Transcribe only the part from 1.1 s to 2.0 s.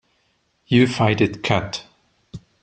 it cut.